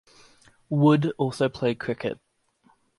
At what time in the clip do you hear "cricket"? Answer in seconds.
1.77-2.19